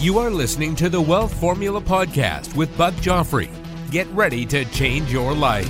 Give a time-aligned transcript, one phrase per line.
[0.00, 3.50] You are listening to the Wealth Formula Podcast with Buck Joffrey.
[3.90, 5.68] Get ready to change your life.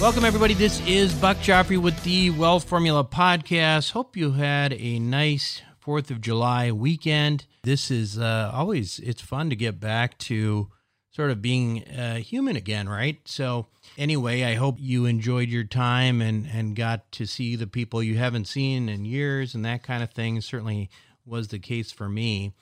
[0.00, 0.54] Welcome, everybody.
[0.54, 3.90] This is Buck Joffrey with the Wealth Formula Podcast.
[3.90, 7.46] Hope you had a nice 4th of July weekend.
[7.64, 10.70] This is uh, always, it's fun to get back to
[11.10, 13.18] sort of being uh, human again, right?
[13.24, 13.66] So,
[13.98, 18.18] anyway, I hope you enjoyed your time and, and got to see the people you
[18.18, 20.40] haven't seen in years and that kind of thing.
[20.40, 20.90] Certainly
[21.26, 22.54] was the case for me.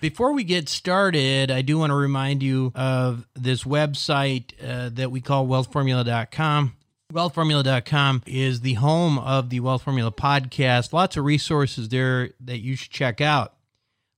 [0.00, 5.10] Before we get started, I do want to remind you of this website uh, that
[5.10, 6.74] we call wealthformula.com.
[7.12, 10.94] Wealthformula.com is the home of the Wealth Formula podcast.
[10.94, 13.52] Lots of resources there that you should check out.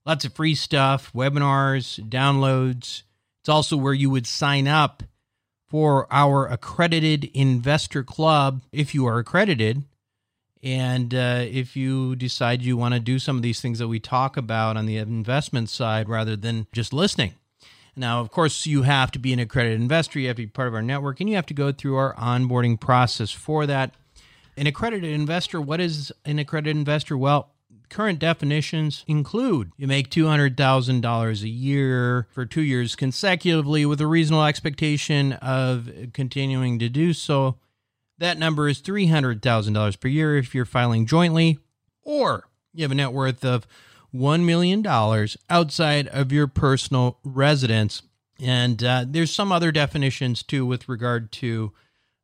[0.05, 3.03] Lots of free stuff, webinars, downloads.
[3.41, 5.03] It's also where you would sign up
[5.67, 9.83] for our accredited investor club if you are accredited.
[10.63, 13.99] And uh, if you decide you want to do some of these things that we
[13.99, 17.33] talk about on the investment side rather than just listening.
[17.95, 20.67] Now, of course, you have to be an accredited investor, you have to be part
[20.67, 23.93] of our network, and you have to go through our onboarding process for that.
[24.55, 27.17] An accredited investor, what is an accredited investor?
[27.17, 27.51] Well,
[27.89, 34.45] current definitions include you make $200,000 a year for two years consecutively with a reasonable
[34.45, 37.57] expectation of continuing to do so
[38.17, 41.59] that number is $300,000 per year if you're filing jointly,
[42.03, 43.67] or you have a net worth of
[44.13, 44.85] $1 million
[45.49, 48.03] outside of your personal residence.
[48.39, 51.71] And uh, there's some other definitions too with regard to,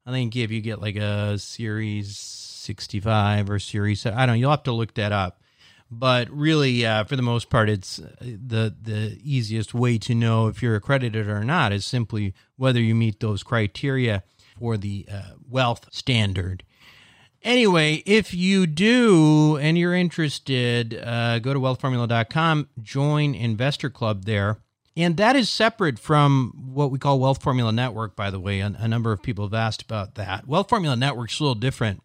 [0.05, 4.51] I think if you get like a Series 65 or Series, I don't know, you'll
[4.51, 5.41] have to look that up.
[5.91, 10.45] But really, uh, for the most part, it's uh, the the easiest way to know
[10.45, 14.23] if you're accredited or not is simply whether you meet those criteria
[14.59, 16.64] for the uh, wealth standard.
[17.42, 24.58] Anyway, if you do and you're interested, uh, go to wealthformula.com, join Investor Club there.
[24.97, 28.59] And that is separate from what we call Wealth Formula Network, by the way.
[28.59, 30.47] A, a number of people have asked about that.
[30.47, 32.03] Wealth Formula Network is a little different.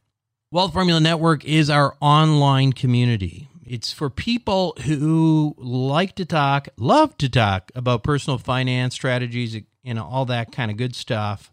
[0.53, 3.49] Wealth Formula Network is our online community.
[3.67, 9.99] It's for people who like to talk, love to talk about personal finance strategies, and
[9.99, 11.53] all that kind of good stuff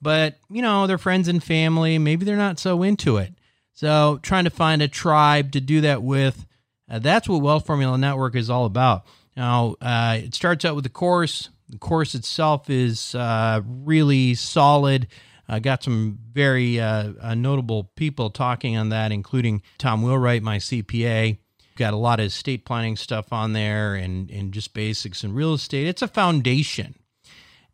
[0.00, 3.32] but you know, their friends and family, maybe they're not so into it.
[3.72, 6.46] So, trying to find a tribe to do that with,
[6.88, 9.04] uh, that's what Wealth Formula Network is all about.
[9.36, 11.50] Now, uh, it starts out with the course.
[11.68, 15.08] The course itself is uh, really solid.
[15.48, 20.58] I got some very uh, uh, notable people talking on that, including Tom Wheelwright, my
[20.58, 21.38] CPA.
[21.76, 25.54] Got a lot of estate planning stuff on there and, and just basics in real
[25.54, 25.88] estate.
[25.88, 26.94] It's a foundation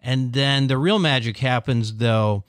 [0.02, 2.44] and then the real magic happens, though,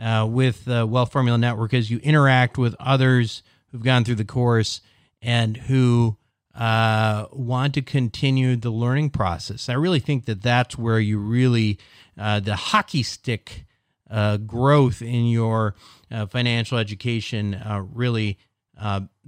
[0.00, 4.24] uh, with the Wealth Formula Network as you interact with others who've gone through the
[4.24, 4.80] course
[5.22, 6.16] and who
[6.54, 9.68] uh, want to continue the learning process.
[9.68, 11.78] I really think that that's where you really,
[12.18, 13.66] uh, the hockey stick
[14.10, 15.74] uh, growth in your
[16.10, 18.38] uh, financial education uh, really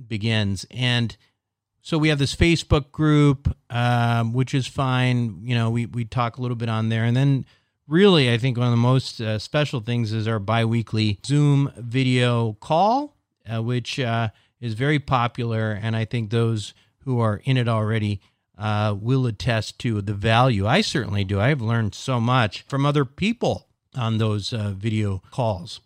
[0.06, 0.66] begins.
[0.70, 1.16] And
[1.80, 5.40] so we have this Facebook group, um, which is fine.
[5.42, 7.04] You know, we, we talk a little bit on there.
[7.04, 7.46] And then
[7.88, 12.52] really, I think one of the most uh, special things is our biweekly Zoom video
[12.60, 13.16] call,
[13.50, 14.28] uh, which uh,
[14.60, 15.72] is very popular.
[15.72, 18.20] And I think those who are in it already
[18.58, 20.66] uh, will attest to the value.
[20.66, 21.40] I certainly do.
[21.40, 25.78] I've learned so much from other people on those uh, video calls.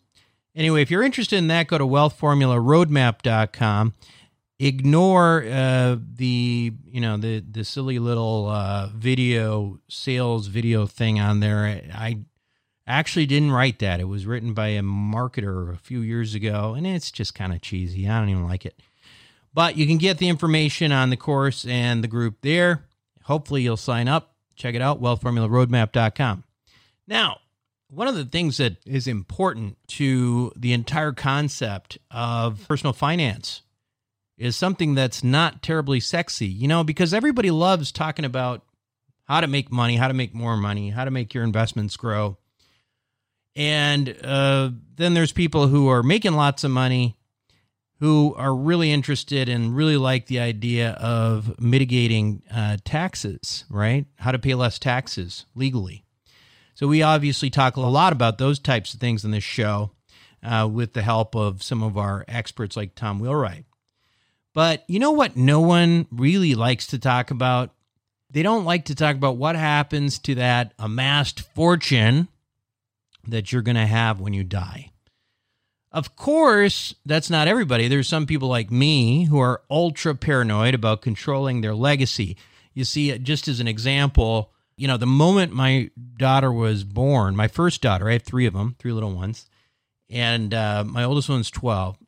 [0.55, 3.95] Anyway, if you're interested in that, go to wealthformularoadmap.com
[4.63, 11.41] ignore uh, the you know the the silly little uh, video sales video thing on
[11.41, 11.83] there.
[11.93, 12.21] I
[12.87, 14.01] actually didn't write that.
[14.01, 17.61] It was written by a marketer a few years ago, and it's just kind of
[17.61, 18.09] cheesy.
[18.09, 18.81] I don't even like it.
[19.53, 22.85] But you can get the information on the course and the group there.
[23.25, 24.35] Hopefully, you'll sign up.
[24.55, 26.45] Check it out, wealthformularoadmap.com.
[27.09, 27.39] Now,
[27.89, 33.62] one of the things that is important to the entire concept of personal finance
[34.43, 38.65] is something that's not terribly sexy, you know, because everybody loves talking about
[39.23, 42.37] how to make money, how to make more money, how to make your investments grow.
[43.55, 47.17] And uh, then there's people who are making lots of money
[48.01, 54.07] who are really interested and really like the idea of mitigating uh, taxes, right?
[54.17, 56.05] How to pay less taxes legally.
[56.75, 59.93] So we obviously talk a lot about those types of things in this show
[60.43, 63.67] uh, with the help of some of our experts like Tom Wheelwright.
[64.55, 67.71] But you know what no one really likes to talk about?
[68.31, 72.29] They don't like to talk about what happens to that amassed fortune
[73.27, 74.91] that you're going to have when you die.
[75.91, 77.87] Of course, that's not everybody.
[77.87, 82.37] There's some people like me who are ultra paranoid about controlling their legacy.
[82.73, 87.49] You see, just as an example, you know, the moment my daughter was born, my
[87.49, 89.47] first daughter, I have three of them, three little ones,
[90.09, 91.99] and uh, my oldest one's 12.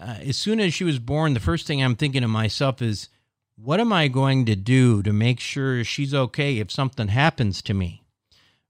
[0.00, 3.08] Uh, as soon as she was born, the first thing I'm thinking to myself is,
[3.56, 7.74] what am I going to do to make sure she's okay if something happens to
[7.74, 8.04] me?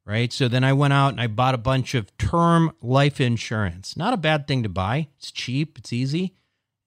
[0.09, 0.33] right?
[0.33, 3.95] So then I went out and I bought a bunch of term life insurance.
[3.95, 5.09] Not a bad thing to buy.
[5.19, 6.35] It's cheap, it's easy.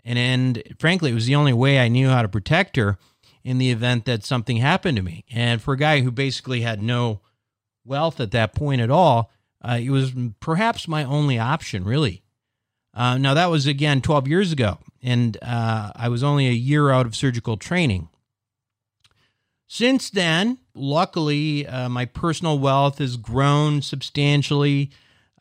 [0.04, 2.98] And, and frankly, it was the only way I knew how to protect her
[3.44, 5.24] in the event that something happened to me.
[5.32, 7.22] And for a guy who basically had no
[7.86, 9.32] wealth at that point at all,
[9.64, 12.24] uh, it was perhaps my only option, really.
[12.94, 16.90] Uh, now, that was again 12 years ago, and uh, I was only a year
[16.90, 18.10] out of surgical training.
[19.68, 24.92] Since then, luckily, uh, my personal wealth has grown substantially.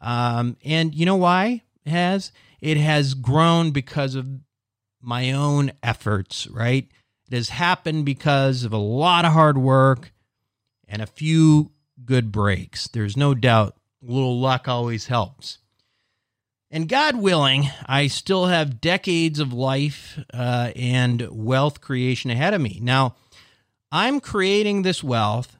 [0.00, 2.30] Um, and you know why it has?
[2.60, 4.28] It has grown because of
[5.00, 6.86] my own efforts, right?
[7.28, 10.12] It has happened because of a lot of hard work
[10.86, 11.72] and a few
[12.04, 12.86] good breaks.
[12.86, 13.76] There's no doubt
[14.06, 15.58] a little luck always helps.
[16.70, 22.60] And God willing, I still have decades of life uh, and wealth creation ahead of
[22.60, 22.78] me.
[22.80, 23.16] Now,
[23.90, 25.56] I'm creating this wealth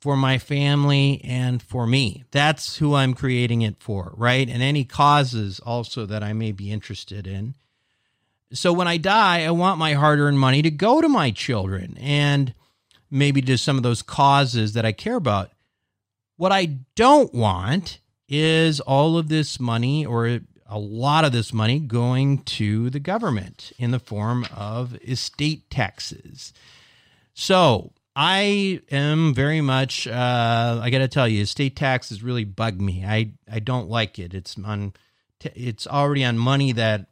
[0.00, 2.24] for my family and for me.
[2.30, 4.48] That's who I'm creating it for, right?
[4.48, 7.54] And any causes also that I may be interested in.
[8.52, 11.98] So when I die, I want my hard earned money to go to my children
[12.00, 12.54] and
[13.10, 15.50] maybe to some of those causes that I care about.
[16.36, 17.98] What I don't want
[18.28, 23.72] is all of this money or a lot of this money going to the government
[23.78, 26.52] in the form of estate taxes.
[27.34, 30.06] So I am very much.
[30.06, 33.04] Uh, I got to tell you, estate taxes really bug me.
[33.04, 34.34] I I don't like it.
[34.34, 34.94] It's on.
[35.40, 37.06] It's already on money that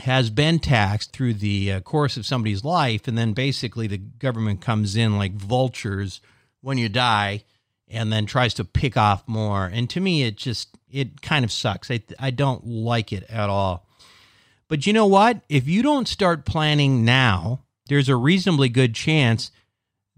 [0.00, 4.60] has been taxed through the uh, course of somebody's life, and then basically the government
[4.60, 6.20] comes in like vultures
[6.60, 7.44] when you die,
[7.90, 9.66] and then tries to pick off more.
[9.66, 11.90] And to me, it just it kind of sucks.
[11.90, 13.86] I I don't like it at all.
[14.68, 15.40] But you know what?
[15.48, 19.50] If you don't start planning now there's a reasonably good chance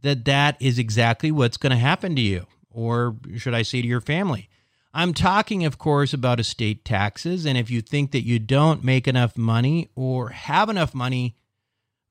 [0.03, 3.89] that that is exactly what's going to happen to you, or should I say to
[3.89, 4.49] your family.
[4.93, 7.47] I'm talking, of course, about estate taxes.
[7.47, 11.37] And if you think that you don't make enough money or have enough money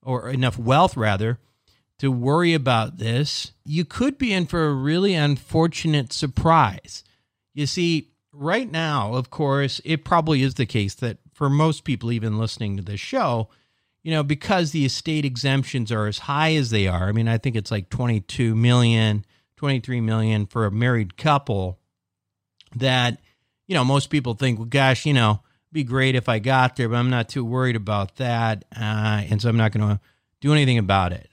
[0.02, 1.40] or enough wealth, rather,
[2.00, 7.04] to worry about this, you could be in for a really unfortunate surprise.
[7.54, 12.12] You see, right now, of course, it probably is the case that for most people,
[12.12, 13.50] even listening to this show,
[14.02, 17.10] you know, because the estate exemptions are as high as they are.
[17.10, 19.26] I mean, I think it's like 22 million,
[19.58, 21.80] 23 million for a married couple
[22.76, 23.20] that,
[23.68, 25.42] you know, most people think, well, gosh, you know,
[25.72, 28.64] be great if I got there, but I'm not too worried about that.
[28.74, 30.00] Uh, and so I'm not going to
[30.40, 31.30] do anything about it.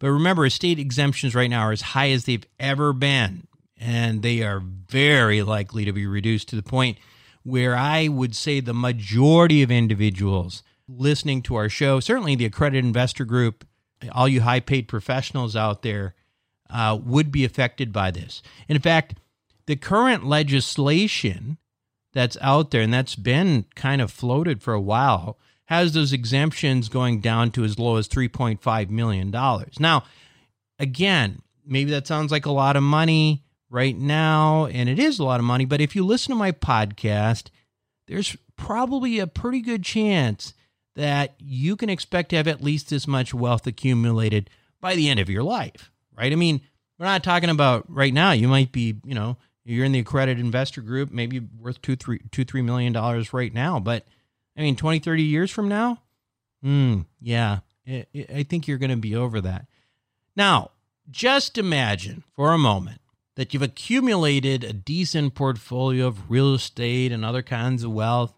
[0.00, 3.46] But remember, estate exemptions right now are as high as they've ever been.
[3.76, 6.98] And they are very likely to be reduced to the point
[7.44, 12.84] where I would say the majority of individuals listening to our show, certainly the accredited
[12.84, 13.64] investor group,
[14.12, 16.14] all you high paid professionals out there
[16.68, 18.42] uh, would be affected by this.
[18.68, 19.14] And in fact,
[19.66, 21.58] the current legislation
[22.12, 25.38] that's out there and that's been kind of floated for a while
[25.70, 29.30] has those exemptions going down to as low as $3.5 million.
[29.78, 30.02] Now,
[30.80, 35.24] again, maybe that sounds like a lot of money right now, and it is a
[35.24, 37.50] lot of money, but if you listen to my podcast,
[38.08, 40.54] there's probably a pretty good chance
[40.96, 44.50] that you can expect to have at least this much wealth accumulated
[44.80, 46.32] by the end of your life, right?
[46.32, 46.62] I mean,
[46.98, 48.32] we're not talking about right now.
[48.32, 52.20] You might be, you know, you're in the accredited investor group, maybe worth two, three,
[52.32, 53.78] two, three million dollars right now.
[53.78, 54.04] But
[54.56, 56.02] I mean, 20, 30 years from now,
[56.62, 59.66] hmm, yeah, it, it, I think you're going to be over that.
[60.36, 60.70] Now,
[61.10, 63.00] just imagine for a moment
[63.36, 68.34] that you've accumulated a decent portfolio of real estate and other kinds of wealth,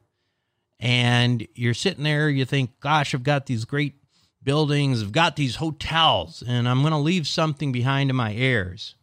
[0.79, 3.95] and you're sitting there, you think, gosh, I've got these great
[4.43, 8.97] buildings, I've got these hotels, and I'm going to leave something behind to my heirs.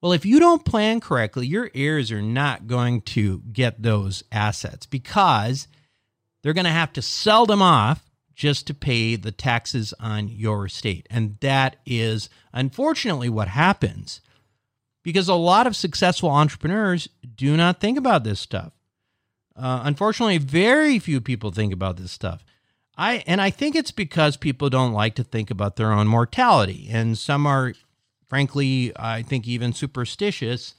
[0.00, 4.86] Well, if you don't plan correctly, your heirs are not going to get those assets
[4.86, 5.68] because
[6.46, 10.66] they're going to have to sell them off just to pay the taxes on your
[10.66, 11.04] estate.
[11.10, 14.20] And that is unfortunately what happens
[15.02, 18.72] because a lot of successful entrepreneurs do not think about this stuff.
[19.56, 22.44] Uh, unfortunately, very few people think about this stuff.
[22.96, 26.86] I and I think it's because people don't like to think about their own mortality,
[26.92, 27.74] and some are,
[28.28, 30.76] frankly, I think even superstitious.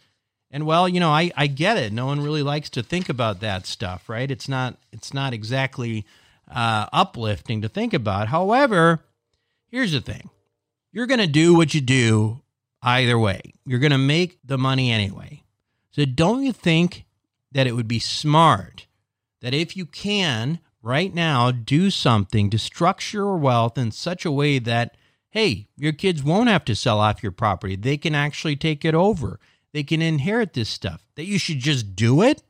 [0.49, 1.91] And well, you know, I, I get it.
[1.91, 4.29] No one really likes to think about that stuff, right?
[4.29, 6.05] It's not it's not exactly
[6.49, 8.29] uh, uplifting to think about.
[8.29, 9.03] However,
[9.67, 10.29] here's the thing:
[10.91, 12.41] you're going to do what you do
[12.81, 13.41] either way.
[13.65, 15.43] You're going to make the money anyway.
[15.91, 17.05] So don't you think
[17.51, 18.87] that it would be smart
[19.41, 24.31] that if you can right now do something to structure your wealth in such a
[24.31, 24.95] way that,
[25.29, 27.75] hey, your kids won't have to sell off your property.
[27.75, 29.39] They can actually take it over.
[29.73, 31.03] They can inherit this stuff.
[31.15, 32.43] That you should just do it?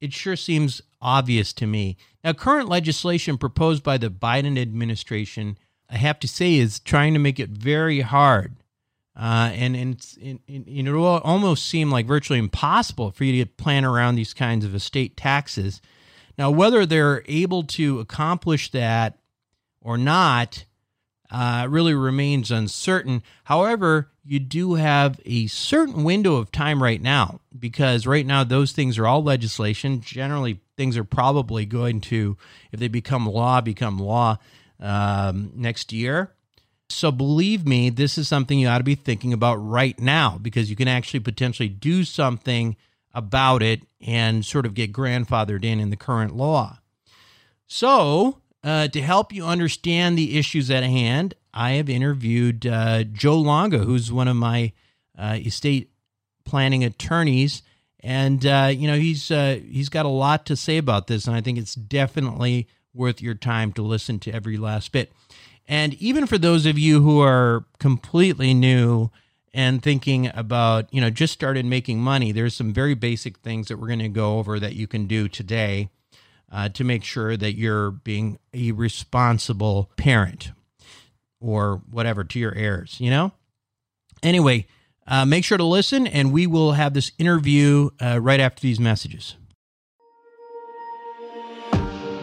[0.00, 1.96] It sure seems obvious to me.
[2.24, 5.58] Now, current legislation proposed by the Biden administration,
[5.88, 8.56] I have to say, is trying to make it very hard.
[9.16, 13.50] Uh, and and, and, and it will almost seem like virtually impossible for you to
[13.50, 15.82] plan around these kinds of estate taxes
[16.40, 19.18] now, whether they're able to accomplish that
[19.82, 20.64] or not
[21.30, 23.22] uh, really remains uncertain.
[23.44, 28.72] However, you do have a certain window of time right now because right now those
[28.72, 30.00] things are all legislation.
[30.00, 32.36] Generally, things are probably going to,
[32.72, 34.38] if they become law, become law
[34.80, 36.32] um, next year.
[36.88, 40.68] So believe me, this is something you ought to be thinking about right now because
[40.68, 42.76] you can actually potentially do something
[43.14, 46.78] about it and sort of get grandfathered in in the current law.
[47.66, 53.38] So, uh, to help you understand the issues at hand, I have interviewed uh, Joe
[53.38, 54.72] Longo, who's one of my
[55.18, 55.90] uh, estate
[56.44, 57.62] planning attorneys,
[58.00, 61.36] and uh, you know he's uh, he's got a lot to say about this, and
[61.36, 65.12] I think it's definitely worth your time to listen to every last bit.
[65.68, 69.10] And even for those of you who are completely new
[69.54, 73.78] and thinking about, you know, just started making money, there's some very basic things that
[73.78, 75.88] we're going to go over that you can do today
[76.50, 80.52] uh, to make sure that you're being a responsible parent
[81.40, 83.32] or whatever to your heirs, you know?
[84.22, 84.66] Anyway,
[85.06, 88.78] uh, make sure to listen, and we will have this interview uh, right after these
[88.78, 89.36] messages.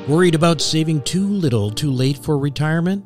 [0.08, 3.06] Worried about saving too little too late for retirement?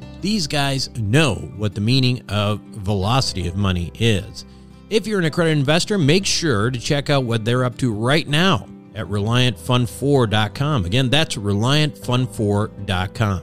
[0.21, 4.45] these guys know what the meaning of velocity of money is.
[4.89, 8.27] If you're an accredited investor, make sure to check out what they're up to right
[8.27, 10.85] now at ReliantFund4.com.
[10.85, 13.41] Again, that's ReliantFund4.com.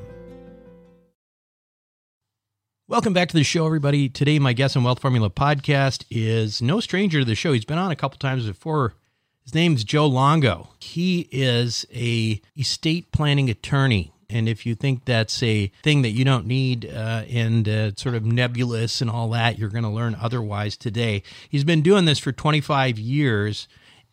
[2.87, 4.09] Welcome back to the show, everybody.
[4.09, 7.53] Today, my guest on Wealth Formula podcast is no stranger to the show.
[7.53, 8.95] He's been on a couple times before.
[9.43, 10.71] His name's Joe Longo.
[10.79, 16.25] He is a estate planning attorney and if you think that's a thing that you
[16.25, 20.17] don't need uh, and uh, sort of nebulous and all that, you're going to learn
[20.21, 21.23] otherwise today.
[21.49, 23.69] He's been doing this for 25 years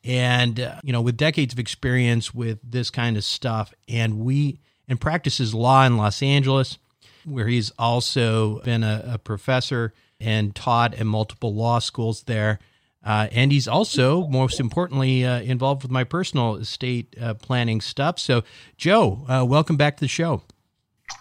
[0.06, 3.74] and, uh, you know, with decades of experience with this kind of stuff.
[3.90, 6.78] And we, and practices law in Los Angeles,
[7.26, 12.60] where he's also been a, a professor and taught at multiple law schools there.
[13.06, 18.18] Uh, and he's also, most importantly, uh, involved with my personal estate uh, planning stuff.
[18.18, 18.44] So,
[18.78, 20.42] Joe, uh, welcome back to the show.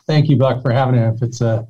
[0.07, 1.21] Thank you, Buck, for having it.
[1.21, 1.69] It's a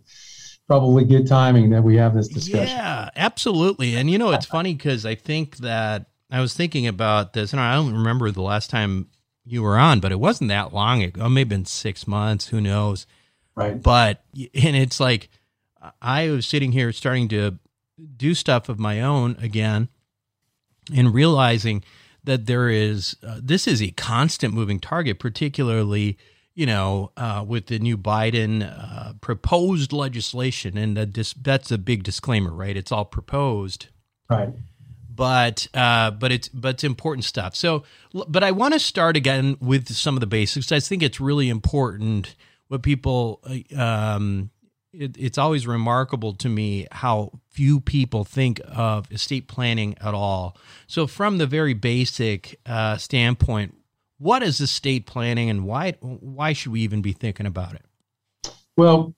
[0.68, 2.76] probably good timing that we have this discussion.
[2.76, 3.97] Yeah, absolutely.
[3.97, 7.61] And you know, it's funny because I think that I was thinking about this, and
[7.61, 9.09] I don't remember the last time
[9.44, 11.28] you were on, but it wasn't that long ago.
[11.28, 12.49] Maybe been six months.
[12.49, 13.06] Who knows?
[13.56, 13.80] Right.
[13.80, 15.28] But and it's like
[16.00, 17.59] I was sitting here starting to
[18.16, 19.88] do stuff of my own again,
[20.92, 21.84] and realizing
[22.24, 26.18] that there is uh, this is a constant moving target, particularly
[26.54, 32.04] you know, uh, with the new Biden uh, proposed legislation, and dis- that's a big
[32.04, 32.76] disclaimer, right?
[32.76, 33.88] It's all proposed,
[34.30, 34.50] right?
[35.12, 37.56] But uh, but it's but it's important stuff.
[37.56, 37.84] So,
[38.28, 40.70] but I want to start again with some of the basics.
[40.70, 42.36] I think it's really important
[42.68, 43.40] what people.
[43.44, 44.50] Uh, um,
[44.96, 50.56] it, it's always remarkable to me how few people think of estate planning at all.
[50.86, 53.74] So, from the very basic uh, standpoint,
[54.18, 57.84] what is estate planning, and why why should we even be thinking about it?
[58.76, 59.14] Well,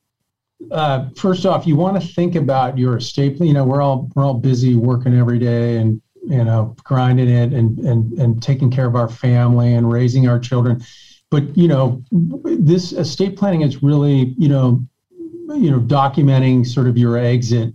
[0.71, 3.40] uh, first off, you want to think about your estate.
[3.40, 7.52] You know, we're all we're all busy working every day and you know grinding it
[7.52, 10.83] and and and taking care of our family and raising our children.
[11.30, 14.87] But you know, this estate planning is really you know
[15.55, 17.73] you know documenting sort of your exit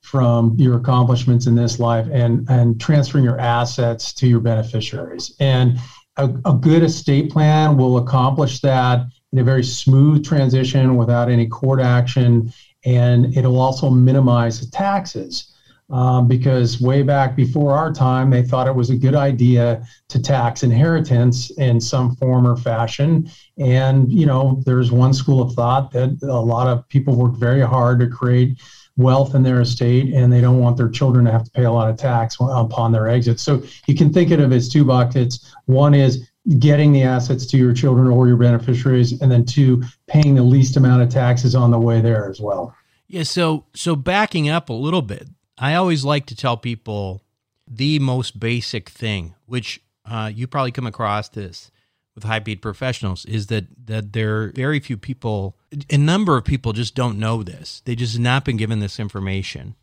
[0.00, 5.78] from your accomplishments in this life and and transferring your assets to your beneficiaries and
[6.16, 11.46] a, a good estate plan will accomplish that in a very smooth transition without any
[11.46, 12.52] court action,
[12.84, 15.51] and it'll also minimize the taxes.
[15.92, 20.18] Um, because way back before our time, they thought it was a good idea to
[20.18, 23.30] tax inheritance in some form or fashion.
[23.58, 27.60] And, you know, there's one school of thought that a lot of people work very
[27.60, 28.58] hard to create
[28.96, 31.72] wealth in their estate and they don't want their children to have to pay a
[31.72, 33.38] lot of tax upon their exit.
[33.38, 35.54] So you can think of it as two buckets.
[35.66, 40.34] One is getting the assets to your children or your beneficiaries, and then two, paying
[40.34, 42.74] the least amount of taxes on the way there as well.
[43.06, 43.22] Yeah.
[43.22, 47.22] So, so backing up a little bit, I always like to tell people
[47.66, 51.70] the most basic thing, which uh, you probably come across this
[52.14, 55.56] with high paid professionals is that that there are very few people
[55.88, 57.80] a number of people just don't know this.
[57.84, 59.76] They just have not been given this information.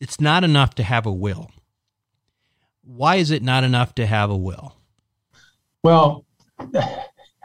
[0.00, 1.50] It's not enough to have a will.
[2.82, 4.76] Why is it not enough to have a will?
[5.82, 6.24] Well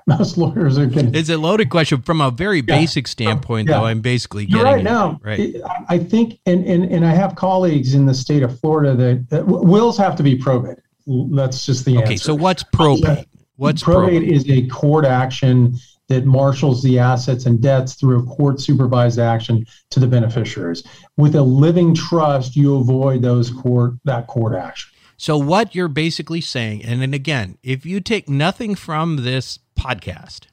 [0.17, 2.77] most lawyers are going it's a loaded question from a very yeah.
[2.77, 3.79] basic oh, standpoint yeah.
[3.79, 5.55] though i'm basically getting You're right now right
[5.87, 9.45] i think and, and and i have colleagues in the state of florida that, that
[9.45, 10.83] wills have to be probated
[11.31, 12.25] that's just the okay answer.
[12.25, 13.27] so what's probate
[13.59, 15.75] What's probate, probate is a court action
[16.07, 20.83] that marshals the assets and debts through a court supervised action to the beneficiaries.
[21.17, 24.91] With a living trust, you avoid those court that court action.
[25.17, 30.47] So what you're basically saying, and then again, if you take nothing from this podcast.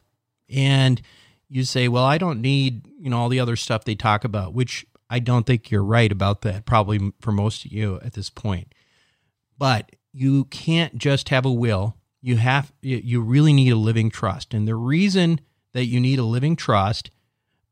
[0.49, 1.03] And
[1.49, 4.55] you say, well, I don't need, you know, all the other stuff they talk about,
[4.55, 8.31] which I don't think you're right about that, probably for most of you at this
[8.31, 8.73] point.
[9.59, 11.97] But you can't just have a will.
[12.21, 14.53] You have you really need a living trust.
[14.53, 15.41] And the reason
[15.73, 17.11] that you need a living trust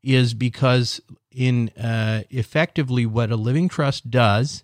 [0.01, 4.63] is because in uh, effectively what a living trust does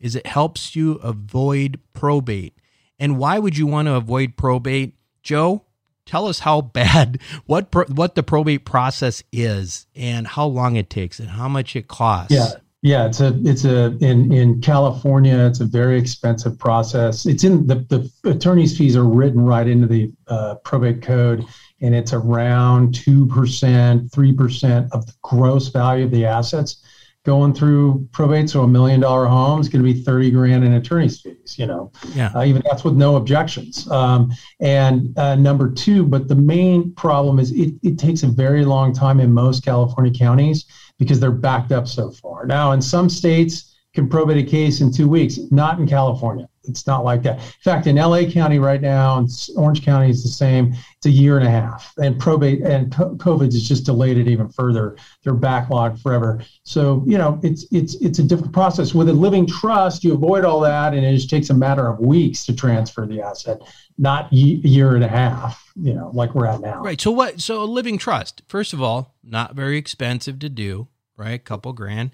[0.00, 2.54] is it helps you avoid probate.
[2.98, 4.94] And why would you want to avoid probate?
[5.22, 5.64] Joe
[6.08, 11.20] tell us how bad what what the probate process is and how long it takes
[11.20, 12.50] and how much it costs yeah
[12.82, 15.36] yeah, it's a it's a in in California.
[15.36, 17.26] It's a very expensive process.
[17.26, 21.44] It's in the the attorney's fees are written right into the uh, probate code,
[21.80, 26.84] and it's around two percent, three percent of the gross value of the assets
[27.28, 28.48] going through probate.
[28.48, 31.56] So a million dollar home is going to be thirty grand in attorney's fees.
[31.58, 33.86] You know, yeah, uh, even that's with no objections.
[33.90, 38.64] Um, and uh, number two, but the main problem is it it takes a very
[38.64, 40.64] long time in most California counties
[40.98, 42.46] because they're backed up so far.
[42.46, 45.38] Now, in some states, can probate a case in two weeks.
[45.50, 46.48] Not in California.
[46.68, 47.38] It's not like that.
[47.38, 50.74] In fact, in LA County right now, and Orange County is the same.
[50.96, 54.48] It's a year and a half, and probate and COVID has just delayed it even
[54.48, 54.96] further.
[55.22, 56.42] They're backlogged forever.
[56.64, 58.94] So you know, it's it's it's a different process.
[58.94, 61.98] With a living trust, you avoid all that, and it just takes a matter of
[62.00, 63.60] weeks to transfer the asset,
[63.96, 65.72] not a year and a half.
[65.76, 66.82] You know, like we're at now.
[66.82, 67.00] Right.
[67.00, 67.40] So what?
[67.40, 70.88] So a living trust, first of all, not very expensive to do.
[71.16, 72.12] Right, a couple grand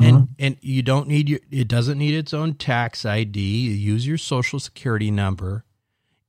[0.00, 0.26] and uh-huh.
[0.38, 4.18] and you don't need your it doesn't need its own tax id you use your
[4.18, 5.64] social security number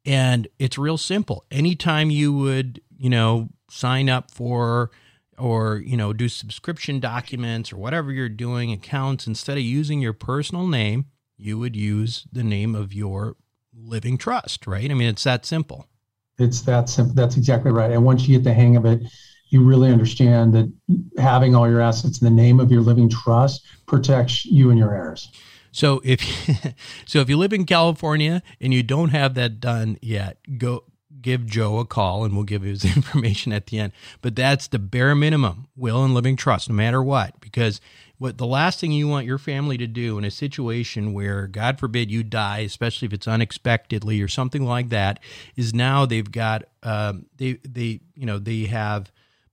[0.05, 4.91] and it's real simple anytime you would you know sign up for
[5.37, 10.13] or you know do subscription documents or whatever you're doing accounts instead of using your
[10.13, 11.05] personal name
[11.39, 13.37] you would use the name of your
[13.73, 14.89] living trust, right?
[14.89, 15.87] I mean, it's that simple.
[16.37, 17.15] It's that simple.
[17.15, 17.91] That's exactly right.
[17.91, 19.01] And once you get the hang of it,
[19.49, 20.71] you really understand that
[21.17, 24.93] having all your assets in the name of your living trust protects you and your
[24.93, 25.31] heirs.
[25.71, 26.21] So if
[27.05, 30.83] so if you live in California and you don't have that done yet, go
[31.21, 33.93] give Joe a call and we'll give his information at the end.
[34.21, 37.81] But that's the bare minimum, will and living trust, no matter what, because
[38.19, 41.79] what the last thing you want your family to do in a situation where god
[41.79, 45.21] forbid you die especially if it's unexpectedly or something like that
[45.55, 49.09] is now they've got um, they they you know they have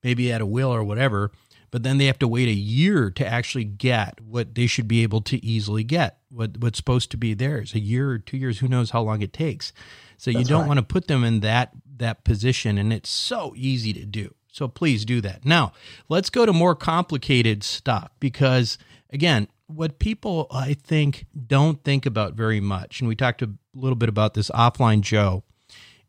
[0.06, 1.30] maybe at a will or whatever
[1.72, 5.02] but then they have to wait a year to actually get what they should be
[5.02, 8.58] able to easily get what what's supposed to be theirs a year or two years
[8.60, 9.72] who knows how long it takes
[10.18, 10.68] so That's you don't right.
[10.68, 14.68] want to put them in that that position and it's so easy to do so
[14.68, 15.44] please do that.
[15.44, 15.74] Now,
[16.08, 18.78] let's go to more complicated stuff because,
[19.10, 23.96] again, what people I think don't think about very much, and we talked a little
[23.96, 25.44] bit about this offline, Joe,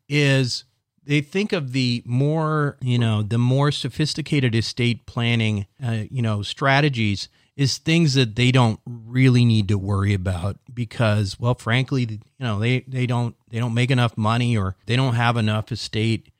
[0.08, 0.64] is
[1.08, 6.42] they think of the more, you know, the more sophisticated estate planning, uh, you know,
[6.42, 12.20] strategies is things that they don't really need to worry about because, well, frankly, you
[12.38, 16.30] know, they, they don't they don't make enough money or they don't have enough estate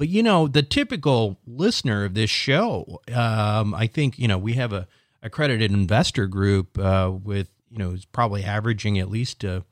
[0.00, 4.54] but you know, the typical listener of this show, um, I think you know we
[4.54, 4.88] have a
[5.22, 9.62] accredited investor group uh, with you know is probably averaging at least a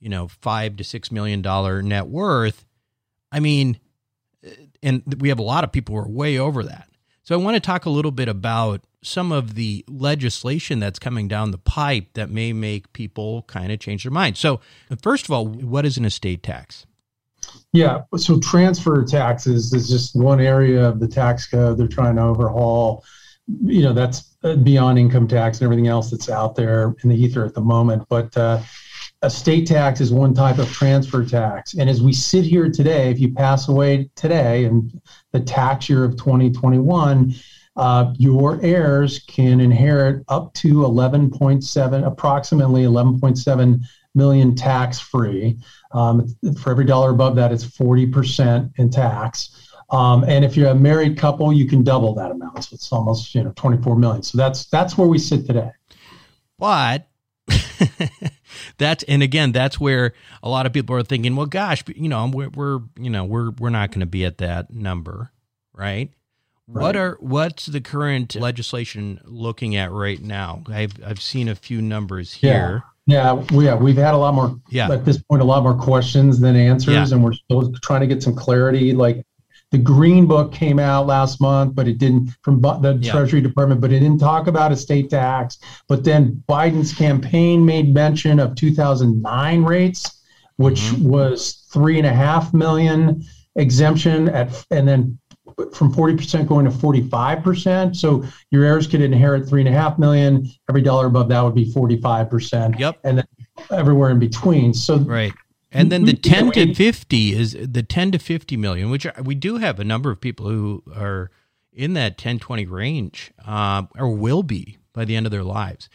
[0.00, 2.64] you know five to six million dollar net worth.
[3.30, 3.78] I mean,
[4.82, 6.88] and we have a lot of people who are way over that.
[7.22, 11.28] So I want to talk a little bit about some of the legislation that's coming
[11.28, 14.36] down the pipe that may make people kind of change their mind.
[14.36, 14.60] So,
[15.02, 16.86] first of all, what is an estate tax?
[17.72, 22.22] Yeah, so transfer taxes is just one area of the tax code they're trying to
[22.22, 23.04] overhaul.
[23.64, 24.22] You know, that's
[24.62, 28.04] beyond income tax and everything else that's out there in the ether at the moment.
[28.08, 28.60] But uh,
[29.22, 31.74] estate tax is one type of transfer tax.
[31.74, 35.00] And as we sit here today, if you pass away today in
[35.32, 37.34] the tax year of 2021,
[37.76, 43.80] uh, your heirs can inherit up to 11.7, approximately 11.7
[44.14, 45.58] million tax free.
[45.92, 46.26] Um,
[46.60, 49.68] for every dollar above that, it's 40% in tax.
[49.90, 52.64] Um, and if you're a married couple, you can double that amount.
[52.64, 54.22] So it's almost you know 24 million.
[54.22, 55.70] So that's that's where we sit today.
[56.58, 57.07] But
[58.78, 60.12] that's and again that's where
[60.42, 63.50] a lot of people are thinking, well, gosh, you know, we're, we're you know we're
[63.50, 65.30] we're not going to be at that number,
[65.72, 66.10] right?
[66.66, 66.82] Right.
[66.82, 70.62] What are what's the current legislation looking at right now?
[70.68, 72.84] I've I've seen a few numbers here.
[72.84, 72.90] Yeah.
[73.08, 74.90] Yeah, we, yeah, we've had a lot more yeah.
[74.90, 77.14] at this point, a lot more questions than answers, yeah.
[77.16, 78.92] and we're still trying to get some clarity.
[78.92, 79.24] Like
[79.70, 83.12] the Green Book came out last month, but it didn't from the yeah.
[83.12, 85.58] Treasury Department, but it didn't talk about estate tax.
[85.88, 90.22] But then Biden's campaign made mention of 2009 rates,
[90.56, 91.08] which mm-hmm.
[91.08, 93.22] was three and a half million
[93.56, 95.18] exemption at, and then
[95.72, 97.94] from 40% going to 45%.
[97.96, 100.48] So your heirs could inherit three and a half million.
[100.68, 102.78] Every dollar above that would be 45%.
[102.78, 103.00] Yep.
[103.04, 103.26] And then
[103.70, 104.72] everywhere in between.
[104.72, 105.32] So right.
[105.70, 109.58] And then the 10 to 50 is the 10 to 50 million, which we do
[109.58, 111.30] have a number of people who are
[111.72, 115.88] in that 10, 20 range uh, or will be by the end of their lives.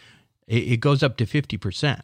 [0.47, 2.01] It, it goes up to 50%.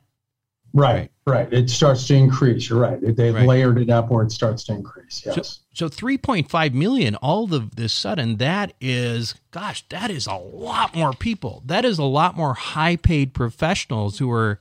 [0.73, 1.51] Right, right.
[1.51, 2.69] It starts to increase.
[2.69, 2.99] You're right.
[3.01, 3.47] They've right.
[3.47, 5.23] layered it up where it starts to increase.
[5.25, 5.62] Yes.
[5.73, 10.95] So, so 3.5 million all of this sudden, that is, gosh, that is a lot
[10.95, 11.63] more people.
[11.65, 14.60] That is a lot more high paid professionals who are,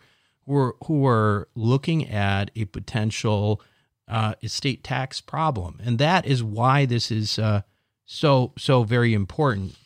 [0.48, 3.61] who are, who are looking at a potential
[4.08, 5.78] uh, estate tax problem.
[5.84, 7.62] And that is why this is uh,
[8.06, 9.76] so, so very important.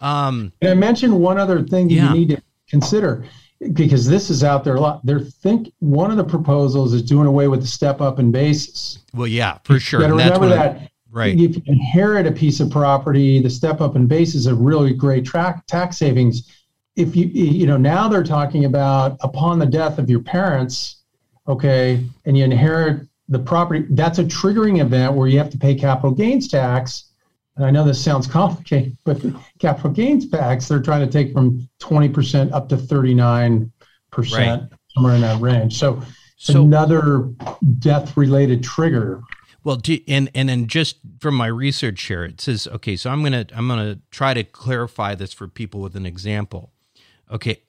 [0.00, 2.12] Um, and I mentioned one other thing yeah.
[2.12, 3.24] you need to consider
[3.72, 5.04] because this is out there a lot.
[5.04, 8.98] They're think one of the proposals is doing away with the step up in basis.
[9.14, 10.02] Well, yeah, for sure.
[10.02, 10.76] You remember that.
[10.76, 11.34] I, right.
[11.38, 14.92] If you inherit a piece of property, the step up in basis is a really
[14.92, 16.52] great track tax savings.
[16.96, 21.02] If you you know now they're talking about upon the death of your parents,
[21.46, 25.74] okay, and you inherit the property, that's a triggering event where you have to pay
[25.74, 27.06] capital gains tax
[27.56, 29.20] and I know this sounds complicated, but
[29.58, 33.70] capital gains tax, they're trying to take from 20% up to 39%,
[34.32, 34.60] right.
[34.94, 35.78] somewhere in that range.
[35.78, 36.02] So,
[36.36, 37.30] so another
[37.78, 39.22] death related trigger.
[39.64, 42.94] Well, and and then just from my research here, it says okay.
[42.94, 46.70] So I'm gonna I'm gonna try to clarify this for people with an example.
[47.30, 47.62] Okay,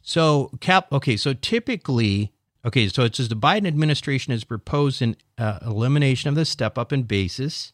[0.00, 0.92] so cap.
[0.92, 2.32] Okay, so typically,
[2.64, 6.76] okay, so it says the Biden administration has proposed an uh, elimination of the step
[6.78, 7.72] up in basis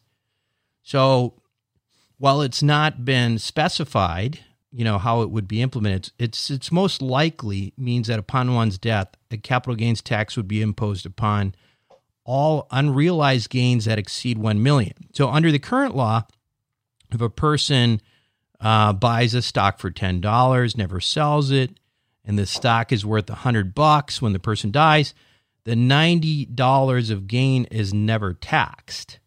[0.89, 1.35] so
[2.17, 4.39] while it's not been specified,
[4.71, 6.11] you know how it would be implemented.
[6.17, 10.63] It's it's most likely means that upon one's death, a capital gains tax would be
[10.63, 11.53] imposed upon
[12.25, 14.93] all unrealized gains that exceed 1 million.
[15.13, 16.23] So under the current law,
[17.11, 18.01] if a person
[18.59, 21.79] uh, buys a stock for $10, never sells it,
[22.25, 25.13] and the stock is worth 100 bucks when the person dies,
[25.63, 29.19] the $90 of gain is never taxed.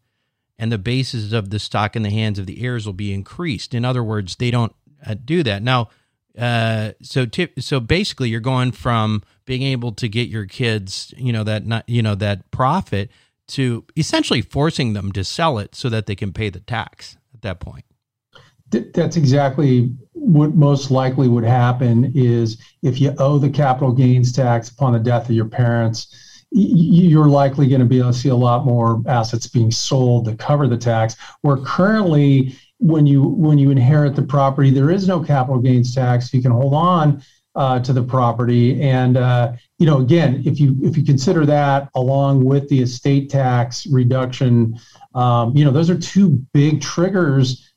[0.59, 3.75] And the basis of the stock in the hands of the heirs will be increased.
[3.75, 5.63] In other words, they don't uh, do that.
[5.63, 5.89] Now,
[6.39, 7.27] uh, so
[7.59, 11.89] so basically, you're going from being able to get your kids, you know, that not,
[11.89, 13.11] you know, that profit
[13.49, 17.43] to essentially forcing them to sell it so that they can pay the tax at
[17.43, 17.85] that point.
[18.73, 24.71] That's exactly what most likely would happen is if you owe the capital gains tax
[24.71, 28.35] upon the death of your parents, you're likely going to be able to see a
[28.35, 31.17] lot more assets being sold to cover the tax.
[31.41, 36.33] Where currently, when you when you inherit the property, there is no capital gains tax.
[36.35, 37.23] You can hold on
[37.55, 41.89] uh, to the property, and uh, you know, again, if you if you consider that
[41.95, 44.79] along with the estate tax reduction,
[45.15, 47.72] um, you know, those are two big triggers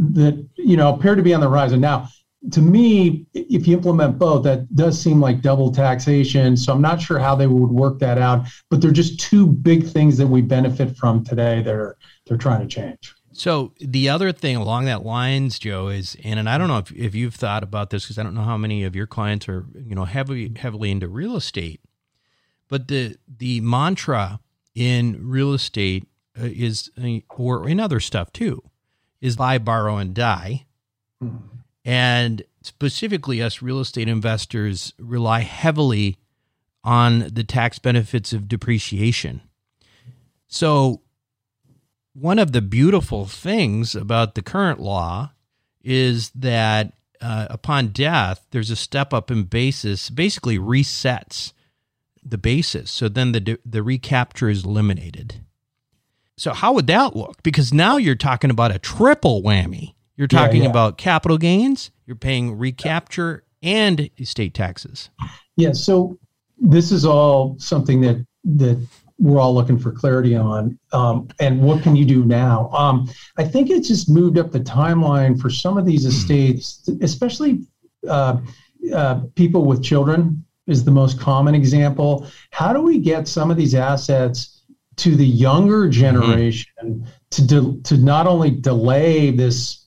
[0.00, 2.08] that you know appear to be on the horizon now.
[2.52, 6.56] To me, if you implement both, that does seem like double taxation.
[6.56, 8.46] So I'm not sure how they would work that out.
[8.70, 11.62] But they're just two big things that we benefit from today.
[11.62, 13.14] They're they're trying to change.
[13.32, 16.90] So the other thing along that lines, Joe, is and, and I don't know if,
[16.92, 19.66] if you've thought about this because I don't know how many of your clients are
[19.74, 21.82] you know heavily heavily into real estate,
[22.68, 24.40] but the the mantra
[24.74, 26.08] in real estate
[26.40, 28.62] uh, is uh, or in other stuff too
[29.20, 30.66] is buy, borrow, and die,
[31.22, 31.36] mm-hmm.
[31.84, 36.18] and specifically us real estate investors rely heavily
[36.82, 39.42] on the tax benefits of depreciation.
[40.48, 41.02] So
[42.12, 45.32] one of the beautiful things about the current law
[45.82, 51.52] is that uh, upon death, there's a step up in basis, basically resets
[52.22, 52.90] the basis.
[52.90, 55.44] So then the the recapture is eliminated.
[56.40, 57.42] So how would that look?
[57.42, 59.92] Because now you're talking about a triple whammy.
[60.16, 60.70] You're talking yeah, yeah.
[60.70, 65.10] about capital gains, you're paying recapture and estate taxes.
[65.56, 66.18] Yeah, so
[66.58, 68.82] this is all something that that
[69.18, 70.78] we're all looking for clarity on.
[70.94, 72.70] Um, and what can you do now?
[72.70, 77.66] Um, I think it's just moved up the timeline for some of these estates, especially
[78.08, 78.38] uh,
[78.94, 82.26] uh, people with children is the most common example.
[82.50, 84.59] How do we get some of these assets
[84.96, 85.92] to the younger mm-hmm.
[85.92, 87.04] generation mm-hmm.
[87.30, 89.80] to de- to not only delay this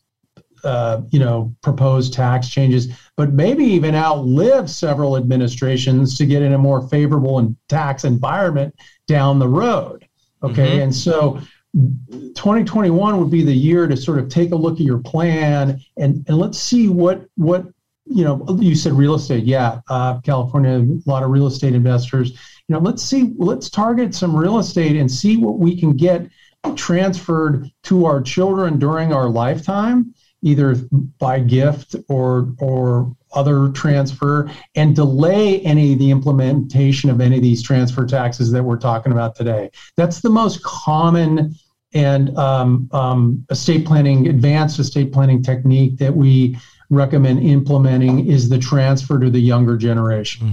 [0.63, 2.87] uh, you know, proposed tax changes,
[3.17, 8.73] but maybe even outlive several administrations to get in a more favorable and tax environment
[9.05, 10.07] down the road.
[10.41, 10.83] Okay, mm-hmm.
[10.83, 11.39] and so
[11.75, 16.23] 2021 would be the year to sort of take a look at your plan and
[16.27, 17.65] and let's see what what
[18.05, 18.45] you know.
[18.59, 22.37] You said real estate, yeah, uh, California, a lot of real estate investors.
[22.67, 26.29] You know, let's see, let's target some real estate and see what we can get
[26.75, 30.75] transferred to our children during our lifetime either
[31.19, 37.41] by gift or or other transfer and delay any of the implementation of any of
[37.41, 39.71] these transfer taxes that we're talking about today.
[39.97, 41.55] That's the most common
[41.95, 46.57] and um, um, estate planning, advanced estate planning technique that we
[46.89, 50.47] recommend implementing is the transfer to the younger generation.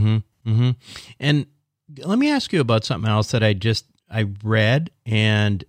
[0.44, 0.70] Mm-hmm, mm-hmm.
[1.18, 1.46] And
[2.04, 5.64] let me ask you about something else that I just I read and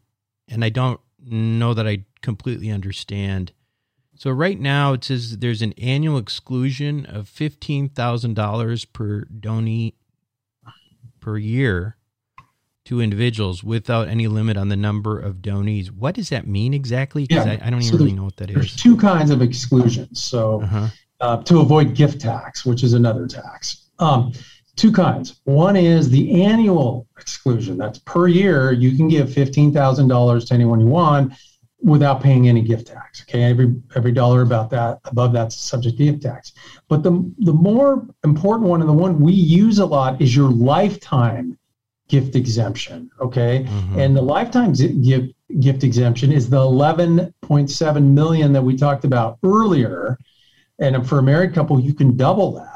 [0.47, 3.51] and I don't know that I completely understand.
[4.15, 9.93] So right now it says there's an annual exclusion of fifteen thousand dollars per donee
[11.19, 11.97] per year
[12.85, 15.91] to individuals without any limit on the number of donees.
[15.91, 17.25] What does that mean exactly?
[17.27, 17.53] Because yeah.
[17.53, 18.55] I, I, don't even so really know what that is.
[18.55, 20.19] There's two kinds of exclusions.
[20.19, 20.87] So uh-huh.
[21.19, 23.89] uh, to avoid gift tax, which is another tax.
[23.99, 24.33] Um,
[24.75, 25.41] two kinds.
[25.43, 27.77] One is the annual exclusion.
[27.77, 28.71] That's per year.
[28.71, 31.33] You can give fifteen thousand dollars to anyone you want
[31.83, 33.23] without paying any gift tax.
[33.23, 36.53] Okay, every every dollar about that above that's subject to gift tax.
[36.87, 40.49] But the the more important one and the one we use a lot is your
[40.49, 41.57] lifetime
[42.07, 43.09] gift exemption.
[43.19, 43.99] Okay, mm-hmm.
[43.99, 50.17] and the lifetime gift gift exemption is the 11.7 million that we talked about earlier.
[50.79, 52.70] And for a married couple, you can double that.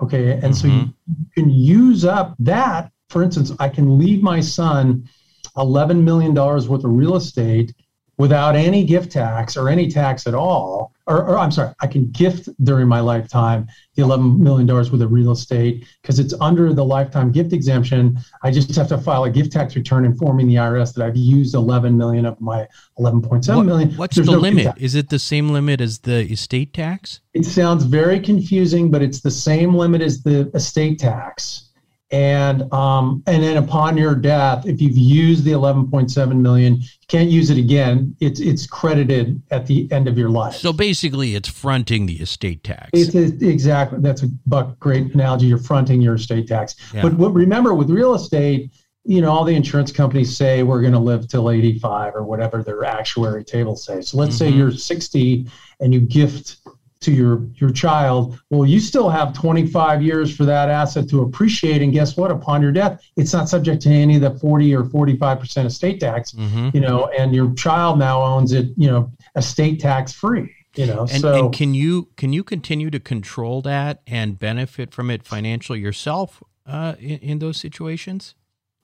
[0.00, 0.52] Okay, and mm-hmm.
[0.52, 1.12] so you, mm-hmm.
[1.18, 2.90] you can use up that.
[3.08, 5.08] For instance, I can leave my son
[5.56, 7.74] $11 million worth of real estate
[8.16, 12.10] without any gift tax or any tax at all or, or, I'm sorry, I can
[12.12, 16.84] gift during my lifetime the $11 million worth of real estate because it's under the
[16.84, 18.18] lifetime gift exemption.
[18.44, 21.54] I just have to file a gift tax return informing the IRS that I've used
[21.54, 22.68] 11 million of my
[23.00, 23.90] 11.7 what, million.
[23.96, 24.74] What's There's the no limit?
[24.78, 27.20] Is it the same limit as the estate tax?
[27.34, 31.71] It sounds very confusing, but it's the same limit as the estate tax
[32.12, 37.30] and um, and then upon your death, if you've used the 11.7 million, you can't
[37.30, 38.14] use it again.
[38.20, 40.56] It's it's credited at the end of your life.
[40.56, 42.90] So basically, it's fronting the estate tax.
[42.92, 45.46] It's, it's exactly that's a buck great analogy.
[45.46, 46.76] You're fronting your estate tax.
[46.92, 47.02] Yeah.
[47.02, 48.70] But what, remember, with real estate,
[49.04, 52.62] you know, all the insurance companies say we're going to live till 85 or whatever
[52.62, 54.02] their actuary tables say.
[54.02, 54.50] So let's mm-hmm.
[54.50, 55.46] say you're 60
[55.80, 56.58] and you gift
[57.02, 61.82] to your your child well you still have 25 years for that asset to appreciate.
[61.82, 62.30] And guess what?
[62.30, 66.00] Upon your death it's not subject to any of the 40 or 45 percent estate
[66.00, 66.70] tax mm-hmm.
[66.72, 71.02] you know and your child now owns it you know estate tax free you know
[71.02, 75.24] and, so and can you can you continue to control that and benefit from it
[75.24, 78.34] financially yourself uh, in, in those situations?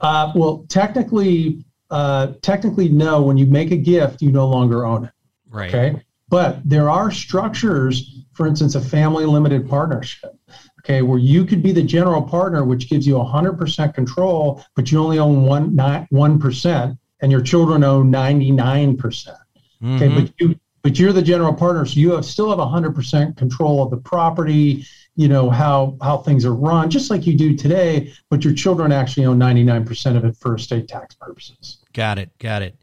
[0.00, 3.22] Uh, well technically uh, technically no.
[3.22, 5.12] When you make a gift you no longer own it.
[5.50, 5.74] Right.
[5.74, 10.36] Okay but there are structures, for instance, a family limited partnership,
[10.80, 14.98] okay, where you could be the general partner, which gives you 100% control, but you
[14.98, 18.98] only own one, not 1%, and your children own 99%.
[18.98, 19.94] Mm-hmm.
[19.96, 23.82] Okay, but you but you're the general partner, so you have still have 100% control
[23.82, 24.86] of the property,
[25.16, 28.92] you know, how how things are run, just like you do today, but your children
[28.92, 31.78] actually own 99% of it for estate tax purposes.
[31.92, 32.76] Got it, got it.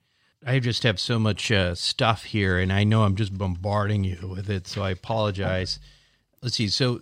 [0.45, 4.29] I just have so much uh, stuff here, and I know I'm just bombarding you
[4.36, 5.79] with it, so I apologize.
[6.43, 6.67] Let's see.
[6.67, 7.01] So,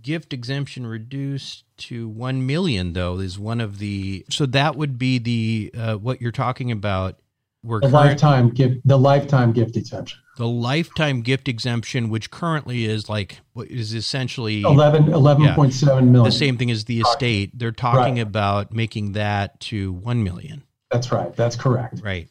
[0.00, 4.24] gift exemption reduced to one million, though, is one of the.
[4.30, 7.18] So that would be the uh, what you're talking about.
[7.62, 10.20] We're the lifetime gift, the lifetime gift exemption.
[10.38, 16.24] The lifetime gift exemption, which currently is like what is essentially 11, 11.7 yeah, million.
[16.24, 17.58] The same thing as the estate.
[17.58, 18.22] They're talking right.
[18.22, 20.62] about making that to one million.
[20.90, 21.34] That's right.
[21.36, 22.00] That's correct.
[22.02, 22.28] Right.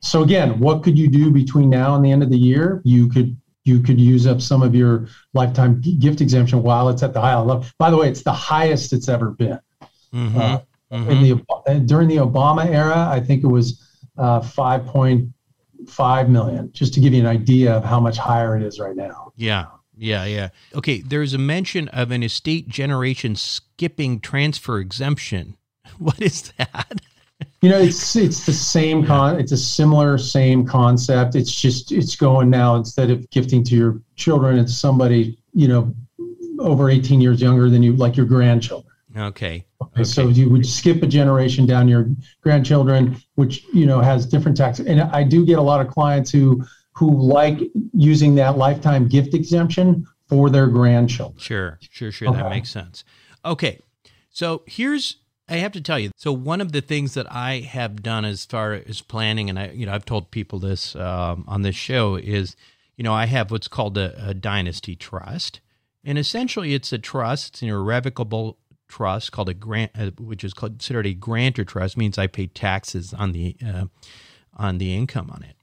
[0.00, 2.80] So again, what could you do between now and the end of the year?
[2.84, 7.12] You could you could use up some of your lifetime gift exemption while it's at
[7.12, 7.66] the high level.
[7.78, 9.60] By the way, it's the highest it's ever been.
[10.14, 10.38] Mm-hmm.
[10.38, 10.58] Uh,
[10.92, 11.10] mm-hmm.
[11.10, 13.84] In the during the Obama era, I think it was
[14.16, 15.28] uh, five point
[15.86, 16.72] five million.
[16.72, 19.32] Just to give you an idea of how much higher it is right now.
[19.36, 19.66] Yeah.
[20.00, 20.50] Yeah, yeah.
[20.76, 25.56] Okay, there's a mention of an estate generation skipping transfer exemption.
[25.98, 27.00] What is that?
[27.60, 29.40] You know, it's it's the same con.
[29.40, 31.34] It's a similar same concept.
[31.34, 35.92] It's just it's going now instead of gifting to your children, it's somebody you know
[36.60, 38.92] over 18 years younger than you, like your grandchildren.
[39.16, 39.64] Okay.
[39.82, 40.04] Okay.
[40.04, 42.08] So you would skip a generation down your
[42.42, 44.78] grandchildren, which you know has different tax.
[44.78, 47.60] And I do get a lot of clients who who like
[47.92, 51.38] using that lifetime gift exemption for their grandchildren.
[51.38, 52.28] Sure, sure, sure.
[52.28, 52.38] Okay.
[52.38, 53.04] That makes sense.
[53.44, 53.80] Okay.
[54.30, 55.16] So here's
[55.48, 56.10] I have to tell you.
[56.16, 59.70] So one of the things that I have done as far as planning, and I,
[59.70, 62.54] you know, I've told people this um, on this show is,
[62.96, 65.60] you know, I have what's called a, a dynasty trust,
[66.04, 68.58] and essentially it's a trust, it's an irrevocable
[68.88, 71.96] trust called a grant, uh, which is considered a grantor trust.
[71.96, 73.86] Means I pay taxes on the uh,
[74.54, 75.56] on the income on it.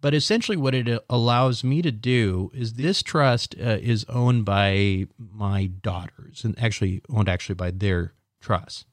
[0.00, 5.06] But essentially, what it allows me to do is this trust uh, is owned by
[5.18, 8.86] my daughters, and actually owned actually by their trust.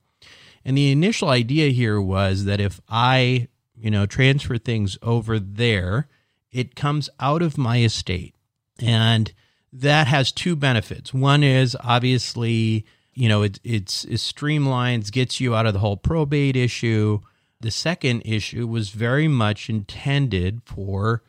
[0.64, 6.08] And the initial idea here was that if I, you know, transfer things over there,
[6.52, 8.36] it comes out of my estate.
[8.80, 9.32] And
[9.74, 11.14] that has two benefits.
[11.14, 15.98] One is obviously, you know, it, it's, it streamlines, gets you out of the whole
[15.98, 17.20] probate issue.
[17.62, 21.24] The second issue was very much intended for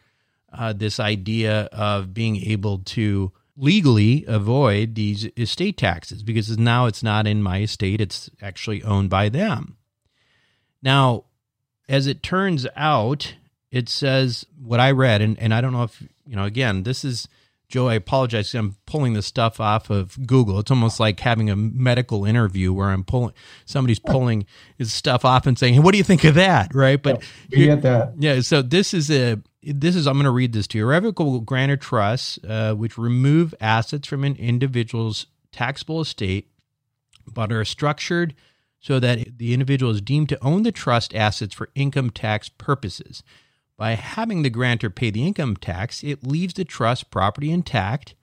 [0.53, 7.03] uh, this idea of being able to legally avoid these estate taxes because now it's
[7.03, 9.77] not in my estate, it's actually owned by them.
[10.83, 11.25] Now,
[11.89, 13.35] as it turns out,
[13.71, 17.05] it says what I read, and, and I don't know if, you know, again, this
[17.05, 17.29] is,
[17.69, 18.55] Joe, I apologize.
[18.55, 20.59] I'm pulling this stuff off of Google.
[20.59, 23.33] It's almost like having a medical interview where I'm pulling,
[23.65, 24.45] somebody's pulling
[24.77, 26.75] his stuff off and saying, hey, what do you think of that?
[26.75, 27.03] Right.
[27.03, 28.13] But you get that.
[28.19, 28.41] Yeah.
[28.41, 30.85] So this is a, this is I'm going to read this to you.
[30.85, 36.51] Irrevocable grantor trusts, uh, which remove assets from an individual's taxable estate,
[37.27, 38.35] but are structured
[38.81, 43.23] so that the individual is deemed to own the trust assets for income tax purposes.
[43.77, 48.15] By having the grantor pay the income tax, it leaves the trust property intact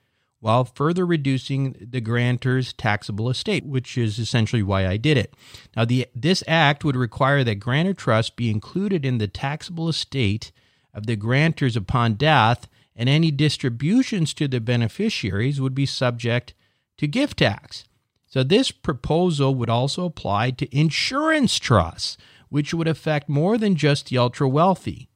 [0.41, 5.33] while further reducing the grantor's taxable estate, which is essentially why I did it.
[5.75, 10.51] Now, the, this act would require that grantor trust be included in the taxable estate
[10.93, 16.53] of the grantors upon death and any distributions to the beneficiaries would be subject
[16.97, 17.85] to gift tax.
[18.27, 22.17] So, this proposal would also apply to insurance trusts,
[22.49, 25.09] which would affect more than just the ultra wealthy.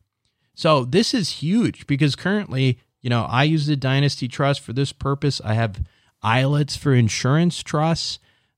[0.56, 4.92] So, this is huge because currently, you know, I use the Dynasty Trust for this
[4.94, 5.42] purpose.
[5.44, 5.84] I have
[6.24, 8.18] ILITs for insurance trusts.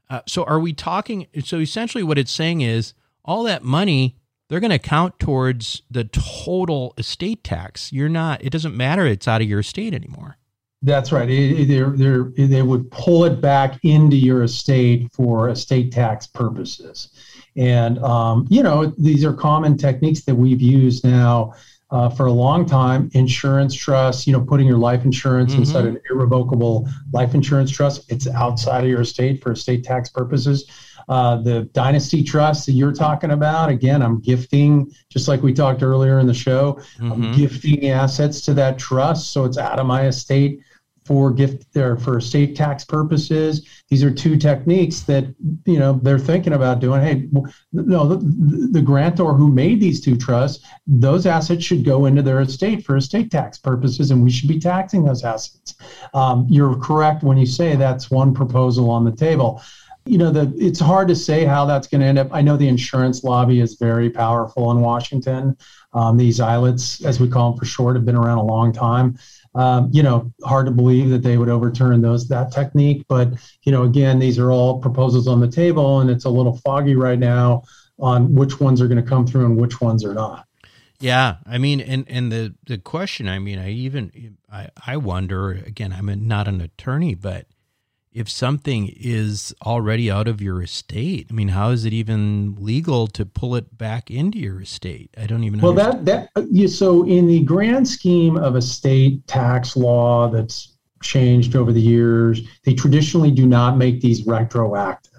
[0.10, 1.28] Uh, so, are we talking?
[1.44, 2.94] So, essentially, what it's saying is
[3.26, 4.16] all that money
[4.50, 7.92] they're going to count towards the total estate tax.
[7.92, 8.44] You're not.
[8.44, 9.06] It doesn't matter.
[9.06, 10.38] It's out of your estate anymore.
[10.82, 11.30] That's right.
[11.30, 17.10] It, it, they would pull it back into your estate for estate tax purposes.
[17.56, 21.54] And, um, you know, these are common techniques that we've used now
[21.90, 23.10] uh, for a long time.
[23.14, 25.62] Insurance trusts, you know, putting your life insurance mm-hmm.
[25.62, 30.70] inside an irrevocable life insurance trust, it's outside of your estate for estate tax purposes.
[31.08, 35.84] Uh, the dynasty trust that you're talking about, again, I'm gifting, just like we talked
[35.84, 37.12] earlier in the show, mm-hmm.
[37.12, 39.32] I'm gifting assets to that trust.
[39.32, 40.62] So it's out of my estate
[41.06, 43.68] for gift or for estate tax purposes.
[43.90, 45.26] These are two techniques that
[45.66, 47.02] you know they're thinking about doing.
[47.02, 47.30] Hey,
[47.72, 48.18] no, the,
[48.72, 52.98] the grantor who made these two trusts, those assets should go into their estate for
[52.98, 55.76] estate tax purposes, and we should be taxing those assets.
[56.14, 59.62] Um, you're correct when you say that's one proposal on the table.
[60.06, 62.30] You know, the, it's hard to say how that's going to end up.
[62.32, 65.58] I know the insurance lobby is very powerful in Washington.
[65.94, 69.18] Um, these ILITs, as we call them for short, have been around a long time.
[69.56, 73.06] Um, you know, hard to believe that they would overturn those that technique.
[73.08, 73.30] But
[73.64, 76.96] you know, again, these are all proposals on the table, and it's a little foggy
[76.96, 77.64] right now
[77.98, 80.46] on which ones are going to come through and which ones are not.
[81.00, 85.52] Yeah, I mean, and and the the question, I mean, I even I I wonder
[85.52, 85.94] again.
[85.94, 87.48] I'm not an attorney, but
[88.16, 93.08] if something is already out of your estate, I mean, how is it even legal
[93.08, 95.10] to pull it back into your estate?
[95.18, 95.60] I don't even.
[95.60, 95.74] Know.
[95.74, 96.08] Well, understand.
[96.08, 101.74] that that yeah, so in the grand scheme of estate tax law that's changed over
[101.74, 105.12] the years, they traditionally do not make these retroactive.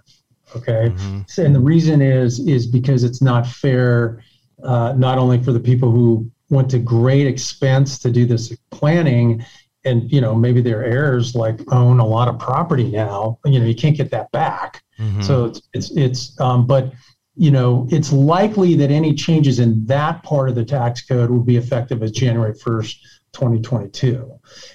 [0.57, 1.41] Okay, mm-hmm.
[1.41, 4.25] and the reason is is because it's not fair,
[4.65, 9.45] uh, not only for the people who went to great expense to do this planning
[9.87, 13.65] and you know maybe their heirs like own a lot of property now you know
[13.65, 15.23] you can't get that back mm-hmm.
[15.23, 16.93] so it's it's, it's um, but
[17.37, 21.43] you know it's likely that any changes in that part of the tax code will
[21.43, 22.97] be effective as january 1st
[23.33, 24.33] 2022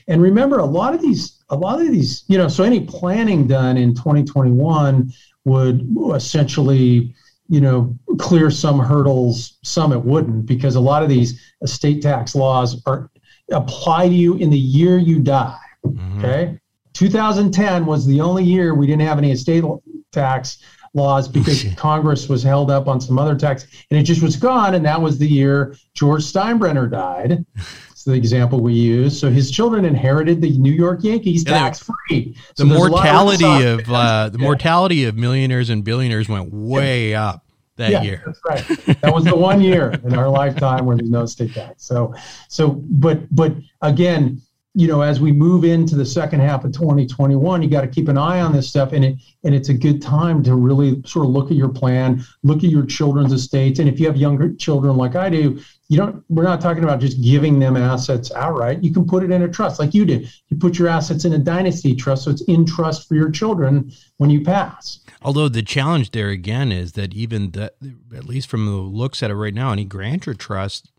[0.07, 3.47] and remember a lot of these a lot of these you know so any planning
[3.47, 5.12] done in 2021
[5.45, 7.14] would essentially
[7.49, 12.36] you know clear some hurdles some it wouldn't because a lot of these estate tax
[12.36, 13.09] laws are
[13.51, 15.57] apply to you in the year you die.
[15.85, 16.19] Mm-hmm.
[16.19, 16.59] Okay.
[16.93, 19.63] 2010 was the only year we didn't have any estate
[20.11, 20.59] tax
[20.93, 24.75] laws because Congress was held up on some other tax and it just was gone.
[24.75, 27.45] And that was the year George Steinbrenner died.
[28.01, 29.19] It's the example we use.
[29.19, 32.35] So his children inherited the New York Yankees yeah, tax free.
[32.57, 34.43] So the mortality of, of uh, the yeah.
[34.43, 37.27] mortality of millionaires and billionaires went way yeah.
[37.27, 38.24] up that yeah, year.
[38.26, 39.01] That's right.
[39.01, 41.84] That was the one year in our lifetime where there's no state tax.
[41.84, 42.13] So,
[42.47, 44.41] so, but, but again,
[44.74, 48.07] you know, as we move into the second half of 2021, you got to keep
[48.07, 51.26] an eye on this stuff, and it and it's a good time to really sort
[51.26, 54.53] of look at your plan, look at your children's estates, and if you have younger
[54.53, 55.59] children like I do,
[55.91, 56.23] you don't.
[56.29, 58.81] We're not talking about just giving them assets outright.
[58.81, 60.31] You can put it in a trust, like you did.
[60.47, 63.91] You put your assets in a dynasty trust, so it's in trust for your children
[64.15, 65.01] when you pass.
[65.21, 67.75] Although the challenge there again is that even that,
[68.15, 70.93] at least from the looks at it right now, any grantor trust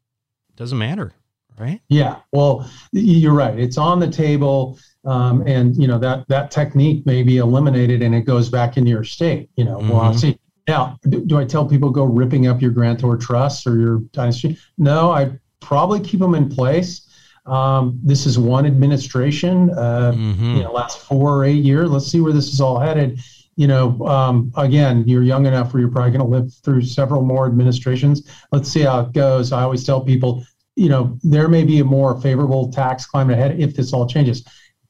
[0.57, 1.15] doesn't matter,
[1.59, 1.81] right?
[1.89, 2.19] Yeah.
[2.31, 3.59] Well, you're right.
[3.59, 8.15] It's on the table, um, and you know that that technique may be eliminated, and
[8.15, 9.49] it goes back into your state.
[9.57, 9.89] You know, mm-hmm.
[9.89, 10.39] well, see.
[10.69, 14.59] Now, do, do I tell people go ripping up your grantor trusts or your dynasty?
[14.79, 17.09] No, I probably keep them in place.
[17.47, 20.57] Um, this is one administration, uh, mm-hmm.
[20.57, 21.91] you know, last four or eight years.
[21.91, 23.21] Let's see where this is all headed
[23.57, 27.23] you know, um, again, you're young enough where you're probably going to live through several
[27.23, 28.29] more administrations.
[28.51, 29.53] Let's see how it goes.
[29.53, 30.45] I always tell people,
[30.75, 34.45] you know, there may be a more favorable tax climate ahead if this all changes.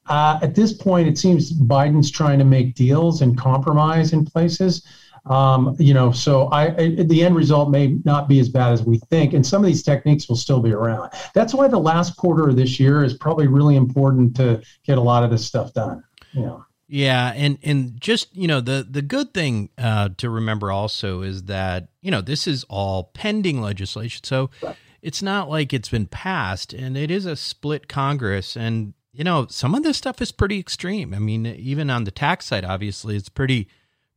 [0.07, 4.85] Uh, at this point, it seems Biden's trying to make deals and compromise in places.
[5.25, 8.83] Um, you know, so I, I, the end result may not be as bad as
[8.83, 11.11] we think, and some of these techniques will still be around.
[11.33, 15.01] That's why the last quarter of this year is probably really important to get a
[15.01, 16.03] lot of this stuff done.
[16.33, 16.65] You know.
[16.87, 21.43] Yeah, and and just you know the the good thing uh, to remember also is
[21.43, 24.75] that you know this is all pending legislation, so right.
[25.01, 29.47] it's not like it's been passed, and it is a split Congress, and you know
[29.49, 31.13] some of this stuff is pretty extreme.
[31.13, 33.69] I mean, even on the tax side, obviously, it's pretty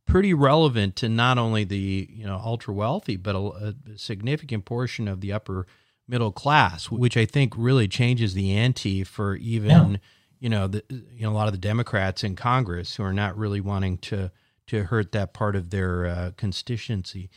[0.07, 5.07] pretty relevant to not only the you know ultra wealthy, but a, a significant portion
[5.07, 5.67] of the upper
[6.07, 9.97] middle class, which I think really changes the ante for even Yeah.
[10.39, 13.37] you know the you know a lot of the Democrats in Congress who are not
[13.37, 14.31] really wanting to
[14.67, 17.29] to hurt that part of their uh, constituency.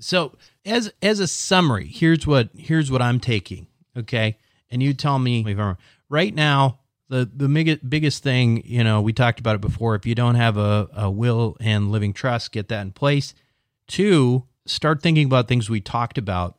[0.00, 3.66] So as as a summary, here's what here's what I'm taking.
[3.96, 4.38] Okay,
[4.70, 5.76] and you tell me if I'm wrong.
[6.08, 9.94] Right now, the the biggest thing you know we talked about it before.
[9.94, 13.34] If you don't have a, a will and living trust, get that in place.
[13.86, 16.58] Two, start thinking about things we talked about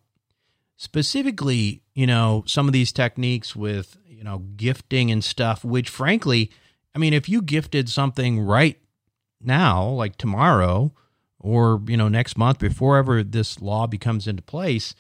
[0.77, 6.51] specifically, you know, some of these techniques with, you know, gifting and stuff, which frankly,
[6.93, 8.79] I mean, if you gifted something right
[9.41, 10.93] now, like tomorrow
[11.39, 14.95] or, you know, next month before ever this law becomes into place,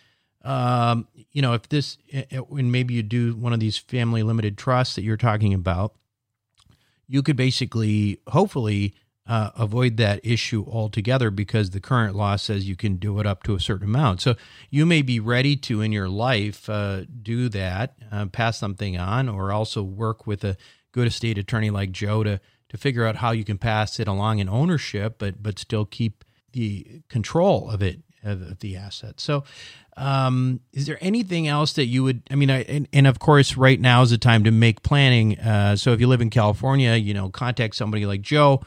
[0.45, 1.97] um, you know, if this,
[2.31, 5.95] and maybe you do one of these family limited trusts that you're talking about,
[7.07, 8.93] you could basically, hopefully,
[9.27, 13.41] uh, avoid that issue altogether because the current law says you can do it up
[13.41, 14.21] to a certain amount.
[14.21, 14.35] So
[14.69, 19.27] you may be ready to in your life uh, do that, uh, pass something on,
[19.27, 20.57] or also work with a
[20.91, 22.39] good estate attorney like Joe to
[22.69, 26.23] to figure out how you can pass it along in ownership, but but still keep
[26.51, 29.19] the control of it of the asset.
[29.19, 29.43] So,
[29.97, 32.23] um, is there anything else that you would?
[32.29, 35.39] I mean, I, and, and of course, right now is the time to make planning.
[35.39, 38.61] Uh, so if you live in California, you know, contact somebody like Joe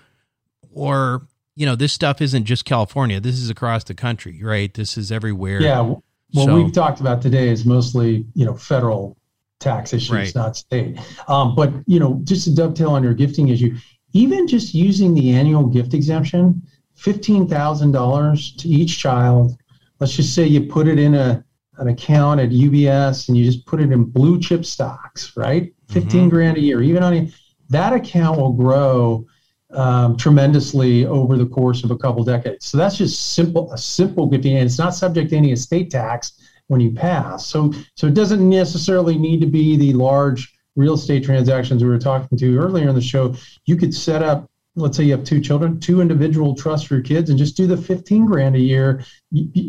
[0.72, 1.26] or
[1.56, 5.10] you know this stuff isn't just california this is across the country right this is
[5.10, 5.80] everywhere Yeah.
[5.80, 9.16] What So- we've talked about today is mostly, you know, federal
[9.60, 10.34] tax issues, Right.
[10.34, 10.98] not state.
[11.26, 13.74] Um, but, you know, just to dovetail on your gifting issue,
[14.12, 16.62] even just using the annual gift exemption,
[16.96, 19.56] $15,000 to each child.
[20.01, 21.44] Let's just say you put it in a,
[21.78, 25.72] an account at UBS and you just put it in blue chip stocks, right?
[25.88, 27.32] 15 grand a year, even on a,
[27.70, 29.26] that account will grow
[29.70, 32.66] um, tremendously over the course of a couple decades.
[32.66, 36.40] So that's just simple, a simple gifting, and it's not subject to any estate tax
[36.68, 37.46] when you pass.
[37.46, 41.99] So, so it doesn't necessarily need to be the large real estate transactions we were
[41.99, 43.34] talking to earlier in the show.
[43.66, 44.47] You could set up,
[44.78, 47.66] let's say you have two children, two individual trusts for your kids, and just do
[47.66, 49.02] the 15 grand a year.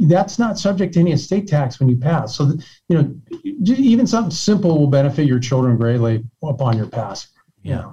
[0.08, 2.36] That's not subject to any estate tax when you pass.
[2.36, 2.54] So,
[2.88, 3.16] you know,
[3.66, 7.28] even something simple will benefit your children greatly upon your pass.
[7.62, 7.92] Yeah.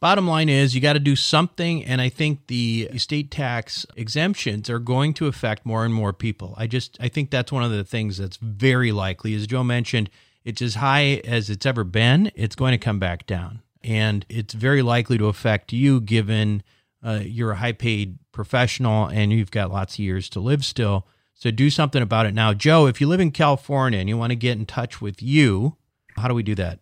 [0.00, 4.68] bottom line is you got to do something and i think the estate tax exemptions
[4.68, 7.70] are going to affect more and more people i just i think that's one of
[7.70, 10.10] the things that's very likely as joe mentioned
[10.44, 14.54] it's as high as it's ever been it's going to come back down and it's
[14.54, 16.62] very likely to affect you given
[17.04, 21.06] uh, you're a high paid professional and you've got lots of years to live still.
[21.34, 22.34] So do something about it.
[22.34, 25.22] Now joe if you live in california and you want to get in touch with
[25.22, 25.76] you
[26.16, 26.80] how do we do that?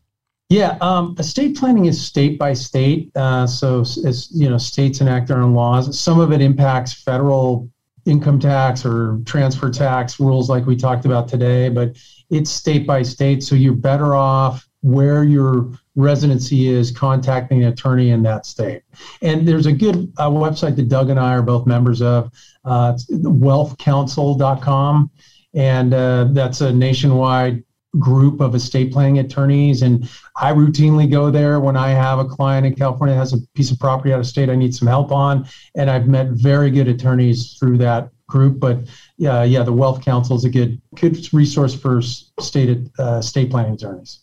[0.49, 3.11] Yeah, um, estate planning is state by state.
[3.15, 5.97] Uh, so, as you know, states enact their own laws.
[5.97, 7.69] Some of it impacts federal
[8.05, 11.69] income tax or transfer tax rules, like we talked about today.
[11.69, 11.95] But
[12.31, 13.43] it's state by state.
[13.43, 18.81] So you're better off where your residency is contacting an attorney in that state.
[19.21, 22.31] And there's a good uh, website that Doug and I are both members of.
[22.63, 25.09] Uh, wealthcounsel.com,
[25.53, 27.63] and uh, that's a nationwide
[27.99, 32.65] group of estate planning attorneys and i routinely go there when i have a client
[32.65, 35.11] in california that has a piece of property out of state i need some help
[35.11, 38.79] on and i've met very good attorneys through that group but
[39.17, 44.21] yeah yeah the WealthCounsel is a good good resource for state uh, state planning attorneys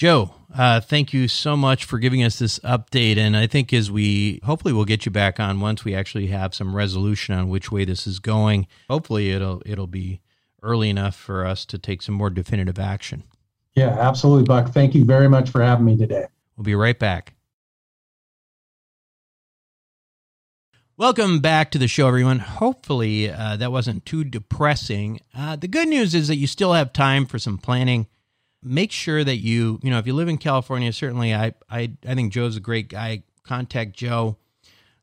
[0.00, 3.18] Joe, uh, thank you so much for giving us this update.
[3.18, 6.54] And I think as we hopefully we'll get you back on once we actually have
[6.54, 8.66] some resolution on which way this is going.
[8.88, 10.22] Hopefully it'll it'll be
[10.62, 13.24] early enough for us to take some more definitive action.
[13.74, 16.24] yeah absolutely buck thank you very much for having me today
[16.56, 17.34] We'll be right back.
[20.96, 22.38] Welcome back to the show, everyone.
[22.38, 25.20] Hopefully, uh, that wasn't too depressing.
[25.36, 28.06] Uh, the good news is that you still have time for some planning.
[28.62, 32.14] Make sure that you, you know, if you live in California, certainly I, I, I
[32.14, 33.22] think Joe's a great guy.
[33.42, 34.36] Contact Joe,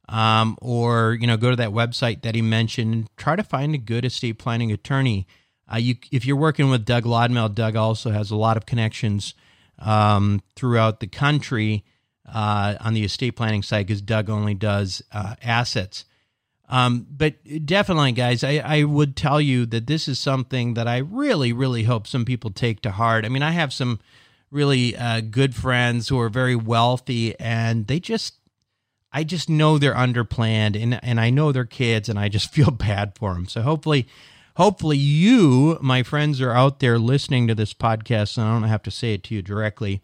[0.08, 3.10] um, or you know, go to that website that he mentioned.
[3.18, 5.28] Try to find a good estate planning attorney.
[5.72, 9.34] Uh, you, if you're working with Doug Lodmell, Doug also has a lot of connections
[9.80, 11.84] um, throughout the country
[12.32, 16.05] uh, on the estate planning side because Doug only does uh, assets.
[16.70, 20.97] Um, but definitely, guys, I, I would tell you that this is something that I
[20.97, 23.24] really, really hope some people take to heart.
[23.26, 23.99] I mean, I have some
[24.51, 28.36] really uh, good friends who are very wealthy, and they just,
[29.13, 32.72] I just know they're underplanned, and and I know their kids, and I just feel
[32.72, 33.47] bad for them.
[33.47, 34.07] So hopefully,
[34.57, 38.84] hopefully, you, my friends, are out there listening to this podcast, and I don't have
[38.84, 40.01] to say it to you directly.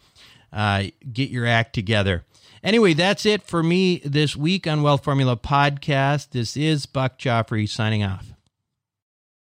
[0.53, 2.23] Uh, get your act together.
[2.63, 6.29] Anyway, that's it for me this week on Wealth Formula Podcast.
[6.29, 8.31] This is Buck Joffrey signing off.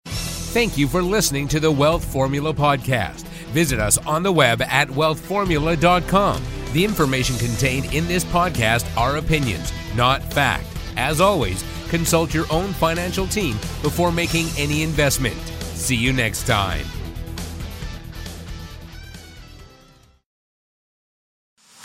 [0.06, 3.24] Thank you for listening to the Wealth Formula Podcast.
[3.52, 6.42] Visit us on the web at wealthformula.com.
[6.72, 10.66] The information contained in this podcast are opinions, not fact.
[10.96, 15.36] As always, consult your own financial team before making any investment.
[15.74, 16.86] See you next time.